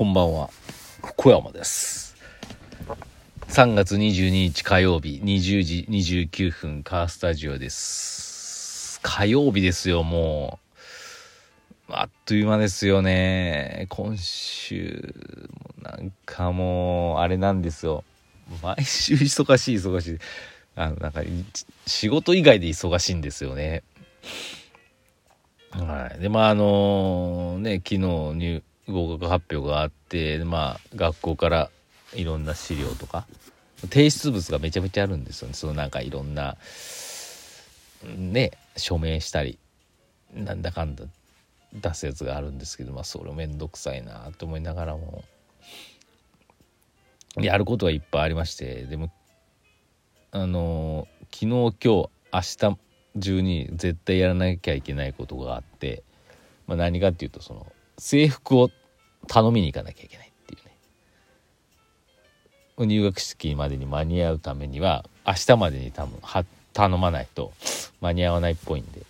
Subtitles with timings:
[0.00, 0.48] こんばんは。
[1.02, 2.16] 小山です。
[3.48, 8.98] 3月22日火曜日20時29分カースタジオです。
[9.02, 10.58] 火曜日ですよも
[11.90, 11.92] う。
[11.92, 13.88] あっという間ですよね。
[13.90, 15.14] 今週
[15.82, 18.02] なんかもうあれなんですよ。
[18.62, 20.18] 毎週忙しい忙しい。
[20.76, 21.20] あのなんか
[21.86, 23.82] 仕事以外で忙しいんですよね。
[25.72, 26.20] はい。
[26.20, 31.70] でまああのね昨日入合格発表があってまあ学校から
[32.14, 33.26] いろんな資料とか
[33.88, 35.54] 提出物がめちゃめちゃあるんですよね。
[35.54, 36.56] そのなんかいろんな
[38.04, 39.58] ね署名したり
[40.34, 41.04] なんだかんだ
[41.72, 45.22] 出すやつがあるんですけどまあそれ面倒くさいなと思いながらも
[47.36, 49.10] やることはいっぱいありましてでも
[50.32, 52.78] あの昨日今日明日
[53.16, 56.02] 中に絶対やらなきゃいけないことがあって、
[56.66, 57.66] まあ、何かっていうとその
[57.98, 58.70] 制服を
[59.30, 60.64] 頼みに行かなきゃいけないっていう
[62.84, 62.86] ね。
[62.86, 66.18] 入学式までに間に合うためには明日までに多分
[66.72, 67.52] 頼まないと
[68.00, 69.02] 間に合わないっぽいんで。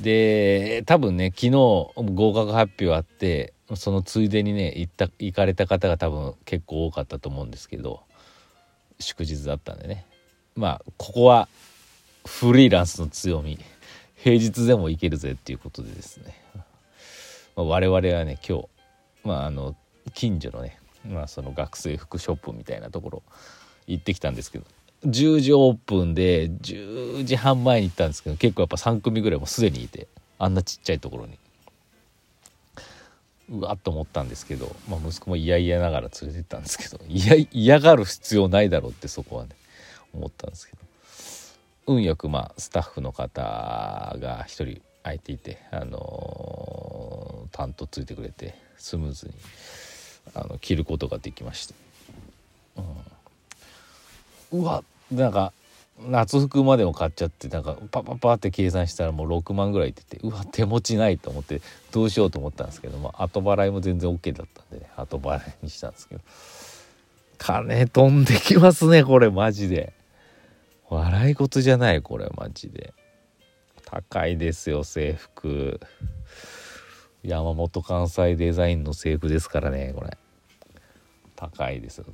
[0.00, 1.92] で多分ね昨日合
[2.32, 8.00] 格発表あってそのついでにね行った行かれた方が多分結構多かったと思うんですけど
[9.00, 10.06] 祝日だったんでね。
[10.54, 11.48] まあここは
[12.24, 13.58] フリーランスの強み。
[14.14, 16.39] 平日でも行けるぜっていうことでですね。
[17.56, 18.68] まあ、我々はね今日、
[19.24, 19.76] まあ、あの
[20.14, 23.22] 近所のね、まあ、その学生服ショップみたいなところ
[23.86, 24.64] 行ってきたんですけど
[25.06, 31.38] 10時オープンで10時半前に行ったんですけど結構やっぱ3組ぐらいもすでにいてあんなちっちゃいところに。
[33.52, 37.00] うわっと思ったんですけど、まあ、息子も嫌々ながら連れてったんですけど
[37.50, 39.56] 嫌がる必要ないだろうってそこはね
[40.12, 40.80] 思ったんですけど。
[41.86, 49.32] 運よくまあスタッフの方が1人空いていてあのー、担当ついてくれてスムーズに
[50.34, 51.74] あの着ることができました、
[54.52, 55.52] うん、うわなんか
[56.06, 61.60] 夏服までも買っちゃってなんかパパパって計算したらもう6万ぐらいっててうわ手持ちないと思って
[61.92, 66.20] どうしようと思ったんですけど、まあ、後払いも全然 OK だったんで、ね、後払いにしたんですけど。
[67.40, 69.94] 金飛んできますねこれマジで。
[70.90, 72.92] 笑い事じゃないこれマジで。
[73.90, 75.80] 高いですよ制服。
[77.24, 80.16] 山本関西デザインの制服ですからねこれ。
[81.34, 82.04] 高いですよ。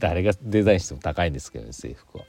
[0.00, 2.24] 誰がデザインしても高いんですけどね制服は。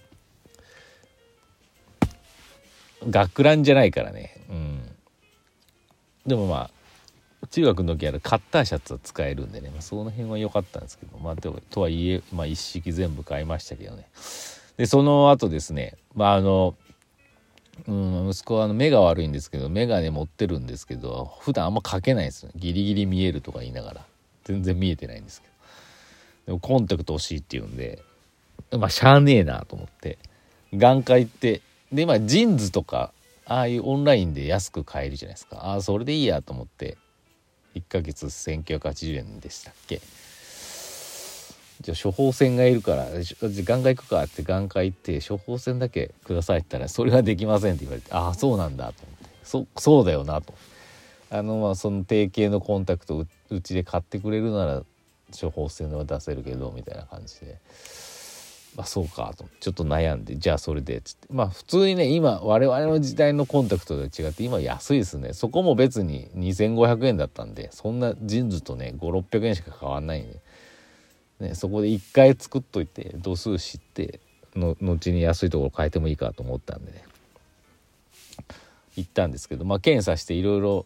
[3.10, 4.46] 学ランじゃないからね。
[4.50, 4.96] うん。
[6.28, 6.70] でもま
[7.42, 14.08] あ中学の時あるカッターシャツは使えるんでね、まあ、その辺は良かったんですけどまあとはいえ、まあ、一式全部買いましたけどね。
[14.78, 16.76] でその後ですねまああの
[17.88, 24.06] うん、息子はあの目が悪いんですけど眼鏡持ってるんですけど普段あんまかけないですよギリギリ見えるとか言いながら。
[24.44, 25.54] 全然見えてないんですけど。
[26.48, 28.04] でもコンタクト欲しいって言うんで
[28.72, 30.18] まあしゃあねえなと思って。
[30.74, 33.12] 眼科行ってで今ジーンズとか
[33.46, 35.58] ああいうオンラインで安く買えるじゃないですか。
[35.58, 36.98] ああそれでいいやと思って。
[37.76, 40.00] 1ヶ月1980円でしたっけ。
[41.84, 49.30] じゃあ処方箋がいるから眼科行くかって眼科行って処方箋だけくださいって言ったらそれはできませんって言われてああそうなんだと思って。
[49.44, 50.54] そそうだよなと。
[51.30, 54.84] あのまあその定型のコンタクトうちで買ってくれるなら
[55.40, 57.60] 処方箋は出せるけどみたいな感じで。
[58.76, 61.28] まあそうかとちょっと悩んでじゃあそれでっつって。
[61.32, 65.34] まあ普通にね今我々の時代のコンタクトと違って今安いですね。
[65.34, 70.40] そこも別に2500円だったんでそんなジーンズとね5600円しか変わんないんで。
[71.44, 74.20] ね、そこで1回作っといて度数知って
[74.56, 77.04] の後に安いところ変えてもいいかと思ったんでね。
[78.96, 80.86] 行ったんですけど、まあ、検査していろいろ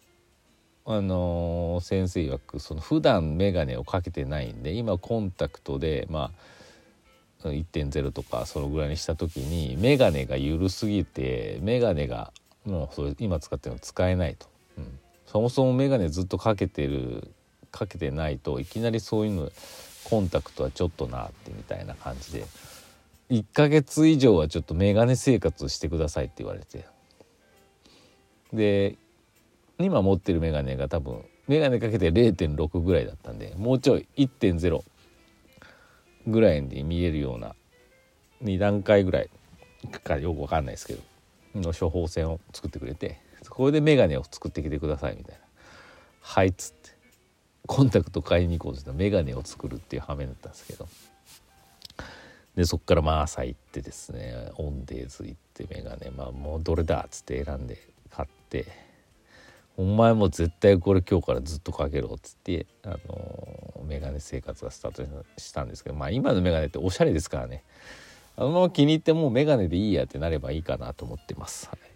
[0.90, 6.30] あの、先生曰くその普段眼鏡をかけてないんで今コンタクトでま
[7.44, 12.32] あ1.0とかそのぐらいにした時に眼鏡が緩すぎて眼鏡が
[12.64, 14.46] もうそれ今使ってるの使えないと、
[14.78, 17.30] うん、そもそも眼鏡ずっとかけてる
[17.70, 19.50] かけてないといきなりそういうの
[20.08, 22.44] コンタクトはちょっとなってみたいな感じで
[23.30, 26.86] 1ヶ月以上はちょっとメガネ生活してくださいって言われて。
[28.52, 28.96] で
[29.78, 34.82] 今持ってるメガネが多分メガネかけて0.6ぐらいだったんでもうちょい1.0
[36.26, 37.54] ぐらいで見えるような
[38.42, 39.30] 2段階ぐらい
[40.04, 41.02] かよく分かんないですけど
[41.54, 45.40] の処方箋を作ってくれてこれでメガネを作ってきてくださいみたいな
[46.20, 46.77] 「はい」っつって
[47.68, 50.88] コンタクト買いに行こうとしたら眼鏡を作るっていう羽目だったんですけど。
[52.56, 57.78] でそっからまあ朝行ってですねオンデーズ行って眼鏡まあもうどれだっつって選んで
[58.10, 58.66] 買って。
[59.76, 65.94] お前も絶対これ今日からずっとかけろっつってあのメガネ生活がスタートしたんですけど。
[65.94, 67.62] まあ今のメガネっておしゃれですからね。
[68.36, 71.68] あのまま気に入ってもうメガネでいいやってなればいいかなと思ってます。
[71.68, 71.87] はい。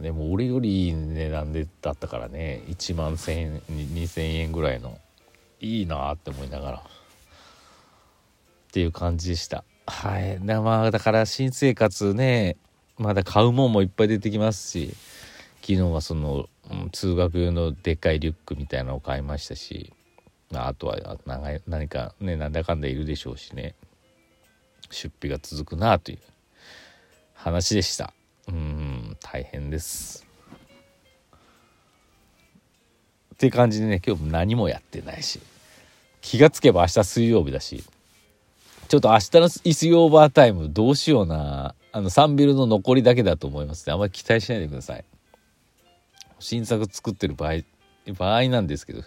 [0.00, 4.98] ね、もう俺よりいい値段でだったからね1万千2,000円ぐらいの
[5.60, 6.76] いいなって思いながら。
[6.78, 6.80] っ
[8.72, 9.62] ていう感じでした。
[9.86, 10.44] はい。
[10.44, 12.56] だまあだから新生活ね
[12.98, 14.94] まだ買うもんもいっぱい出てきますし
[15.60, 19.92] 昨日はその、うん、通学用のでっかいリュックみたいなのを買いましたし
[20.50, 20.98] まあとは
[21.66, 23.74] 何かねなんだかんだいるでしょうしね
[24.90, 26.18] 出費が続くなという
[27.34, 28.12] 話でした。
[29.34, 30.24] 大変です。
[33.34, 35.40] っていう感じでね今日も何もやってないし。
[36.20, 37.82] 気がつけば明日水曜日だし。
[38.86, 41.74] ちょっと明日の椅子オーバータイムどうしような。
[41.90, 43.92] あの3ビルの残りだけだと思いますね。
[43.92, 45.04] あんまり期待しないでください。
[46.38, 47.62] 新作作ってる場合
[48.16, 49.02] 場合なんですけど。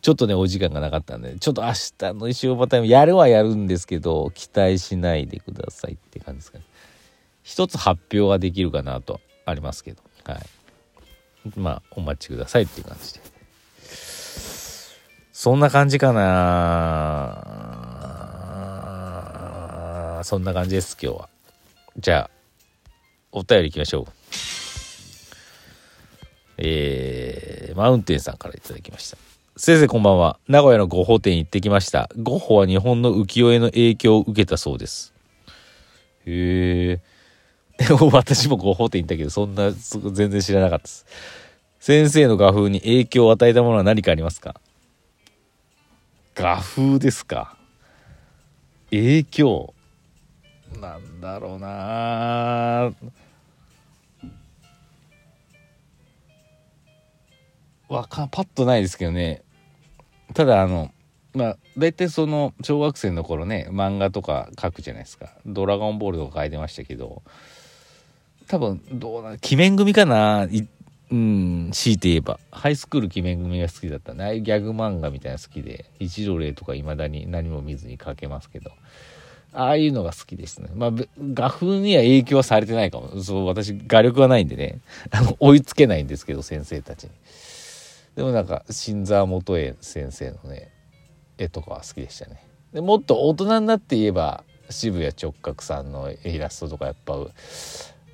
[0.00, 1.34] ちょっとねお時間がなかったんで。
[1.40, 6.64] ちょっと明日の石オーバータイムやるはやるんですけど期待しないでくださいって感じですかね。
[7.42, 9.20] 一つ発表はできるかなと。
[9.50, 10.02] ありますけど。
[10.24, 10.40] はい。
[11.56, 13.20] まあお待ちくださいっていう感じで。
[15.32, 17.40] そんな感じかな。
[20.24, 21.28] そんな感じです今日は。
[21.98, 22.30] じゃあ
[23.32, 24.06] お便りいきましょう。
[26.58, 29.16] えー、マウンテンさんから頂きました。
[29.56, 30.38] 先生こんばんは。
[30.46, 32.10] 名古屋のゴッホ店行ってきました。
[32.16, 35.14] ゴッホは日本の浮世絵の影響を受けたそうです。
[36.26, 37.09] へえ
[38.12, 41.06] 私もゴッホ店行ったけどそんな全然知らなかったです。
[41.78, 44.60] 先生の画風に影響を与えたものは何かありますか？
[46.34, 47.56] 画風ですか？
[48.90, 49.72] 影響？
[50.78, 52.92] なんだろうな。
[57.88, 59.42] わかパッとないですけどね。
[60.34, 60.92] ただあの
[61.34, 67.22] まあ大体その小学生の頃ね漫画とか書くじゃないですか「ドラゴンボール」とか書いてましたけど
[68.50, 70.48] 多分どうな鬼面組かな
[71.12, 74.40] うん、強いて言えば、ハイスクール鬼面組が好きだったね。
[74.40, 78.72] ギャグ漫画みたいな好きで、一条例とか未だに何も見ずに書けますけど、
[79.52, 80.68] ああいうのが好きですね。
[80.74, 80.90] まあ、
[81.32, 83.22] 画風には影響はされてないかも。
[83.22, 84.80] そう、私、画力はないんでね、
[85.10, 87.10] あの、追いつけないんですけど、先生たちに。
[88.16, 90.70] でもなんか、新沢元栄先生のね、
[91.38, 92.44] 絵とかは好きでしたね。
[92.72, 97.16] でもっと大人になって言えば、渋谷直角さんのイラストとかやっぱ、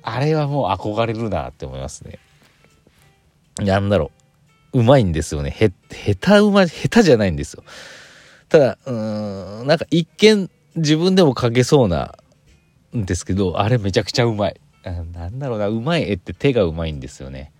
[0.09, 2.19] あれはもう憧れるなって思いますね。
[3.59, 4.11] なんだろ
[4.71, 4.79] う。
[4.79, 5.49] うまいんですよね。
[5.49, 5.69] へ、
[6.15, 7.63] 下手うま、下手じゃないんですよ。
[8.47, 12.15] ただ、うーん、なんか一見自分でも描けそうな
[12.95, 14.61] んですけど、あれめちゃくちゃうまい。
[14.85, 17.51] なんだろうな、うまい絵って手がうまいんですよね。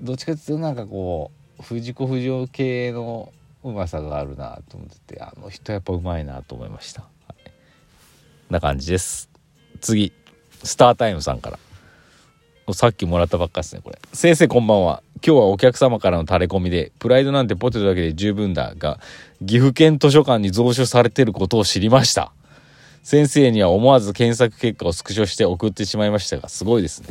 [0.00, 1.30] どっちかっていうとなんかこ
[1.60, 3.32] う、藤子不二雄系の
[3.62, 7.02] うまさがあるなと思ってて、あの人やっぱうまいなと思いました。
[7.02, 7.08] は
[7.46, 9.30] い、な感じです。
[9.80, 10.12] 次、
[10.64, 11.58] スタータイムさんから。
[12.72, 13.98] さっきもらったばっかですね、これ。
[14.14, 15.02] 先生こんばんは。
[15.16, 18.98] 今日はお客様からの垂れ込みで、プライドなんてポテトだけで十分だが、
[19.44, 22.32] 岐阜県図書館に蔵書されてることを知りました。
[23.02, 27.08] 先生には思わず検索結果をスクショして送ってしまいましたが、すごいですね。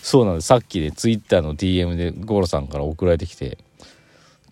[0.00, 0.46] そうなんです。
[0.46, 3.58] さっきね、ツイッターの DM でゴロさんから送られてきて、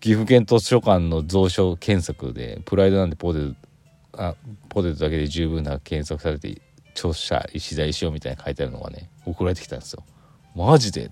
[0.01, 3.39] 岐阜県図書館の蔵書検索で、プライドなんてポテ
[4.11, 4.35] ト、あ、
[4.67, 6.61] ポテトだけで十分な検索されて、
[6.97, 10.03] 著者石田石尾みたいに書いてあるのがね、送られてきたんですよ。
[10.55, 11.11] マジで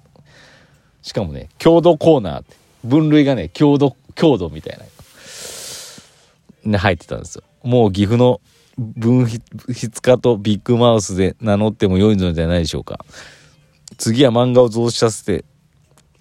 [1.05, 4.83] しかもね、郷土コーナーって、分類がね、郷土、郷土みたいな、
[6.71, 7.43] ね、入ってたんですよ。
[7.63, 8.41] もう岐阜の
[8.75, 9.41] 分筆
[10.01, 13.05] 家とビッグマウスで名乗っても良いのではないでしょうか。
[13.97, 15.45] 次は漫画を増資させて、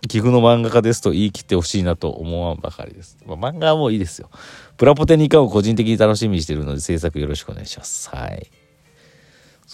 [0.02, 3.16] 岐阜の漫画家ですと言い切ってほしいなと思わんばかりです。
[3.24, 4.28] まあ、漫画はもういいですよ。
[4.76, 8.10] プラポテ2巻を個人的に楽しみにしているので制作よろしくお願いします。
[8.10, 8.50] はい。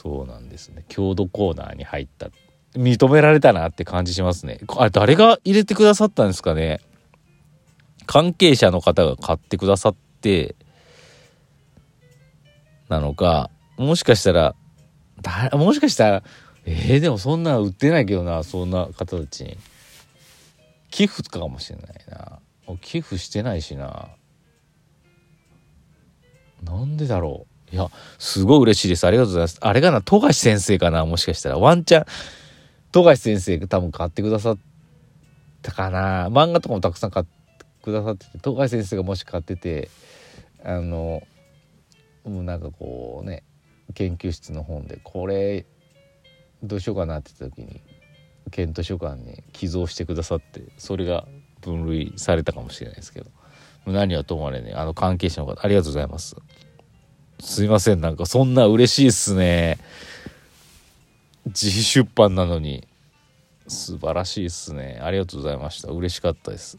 [0.01, 0.87] そうなんですね。
[0.89, 2.31] 郷土コーナーに入った
[2.75, 4.59] 認められたなって感じしますね。
[4.79, 6.81] あれ、誰が入れてくださったんですかね
[8.07, 10.57] 関係者の方が買ってくださって、
[12.89, 14.55] なのか、もしかしたら、
[15.21, 16.23] だもしかしたら、
[16.65, 19.59] えー、でもそんな売ってないけどな、そんな方たちに。
[20.91, 22.39] 寄付かもしれないな。
[22.81, 24.09] 寄付してないしな。
[26.65, 27.50] なんでだろう。
[27.73, 29.07] いや、すごい嬉しいです。
[29.07, 29.59] ありがとうございます。
[29.61, 31.59] あれかな、富樫先生かな、もしかしたら。
[31.59, 32.05] ワンチャン、
[32.93, 34.59] 富樫先生が多分買ってくださっ
[35.63, 37.33] たかな漫画とかもたくさん買って
[37.83, 39.91] くださってて富樫先生がもし買ってて
[40.65, 41.23] あの
[42.25, 43.45] もうなんかこうね
[43.95, 45.67] 研究室の本でこれ
[46.63, 47.81] どうしようかなって言った時に
[48.51, 51.27] 県図書館に寄贈してくださってそれが
[51.61, 53.31] 分類されたかもしれないですけど
[53.87, 56.37] 何はともあれねあの関係者の方ありがとうございます
[57.41, 58.01] すいません。
[58.01, 59.79] なんかそんな嬉しいっすね。
[61.47, 62.87] 自費出版なのに。
[63.69, 64.99] 素晴らしいっすね。
[65.01, 65.93] ありがとうございました。
[65.93, 66.77] 嬉しかったです。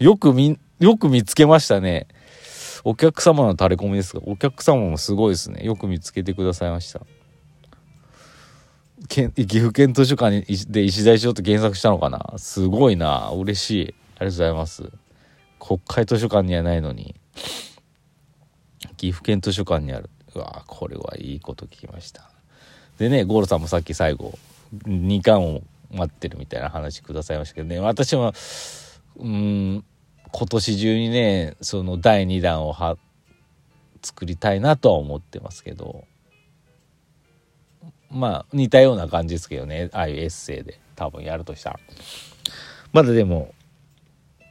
[0.00, 2.08] よくみよく見つけましたね。
[2.82, 5.64] お客様の垂れ込みですがお客様もすごいですね。
[5.64, 7.00] よく見つけてくださいました。
[9.08, 12.34] 岐阜県図書館で石田書って検索したのかな？
[12.38, 13.30] すごいな。
[13.30, 13.94] 嬉しい。
[14.18, 14.90] ありがとうございます。
[15.60, 17.14] 国会図書館にはないのに。
[19.02, 20.10] 岐阜県図書館にある。
[20.36, 22.30] うわこれはいいこと聞きました。
[22.98, 24.38] でねゴールさんもさっき最後
[24.86, 27.80] 2巻を待ってるみたいな話くださいましたけどね。
[27.80, 28.32] 私は
[29.16, 29.84] うん
[30.30, 32.96] 今年中にねその第2弾をは
[34.02, 36.04] 作りたいなとは思ってますけど。
[38.08, 39.90] まあ似たような感じですけどね。
[39.92, 41.80] ああいうエッセイで多分やるとしたら。
[42.92, 43.52] まだでも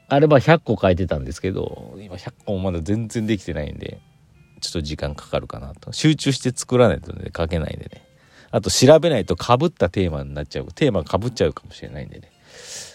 [0.10, 4.02] あれば100個書いてたんですけど今100個もまだ全然できてないんで。
[4.62, 8.06] ちょっと時間かかるかなと集中して作らないとね書けないんでね
[8.52, 12.32] あと調べないとかぶったテーマになっちゃうテーマかぶっちゃうかもしれないんでね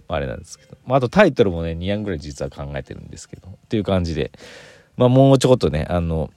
[0.08, 4.30] まあ、あれなんですけど、まあ、あとタイトルもね2案ぐらい実は考えてるんですけどっていう感じで
[4.96, 6.30] まあもうちょこっとねあの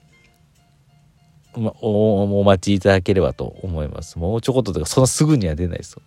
[1.56, 4.18] ま、おお待ちいただければと思います。
[4.18, 6.02] もうちょこっととか、そんなすぐには出ないですよ。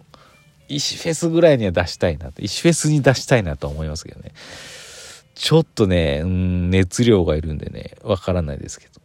[0.70, 2.42] 石フェスぐらいには出したいなと。
[2.42, 4.32] 石フェスに出したいなと思いますけどね。
[5.36, 9.02] ちょっとね、うん、熱量がいるんでね、わからないですけど。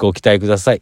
[0.00, 0.78] ご期待ください。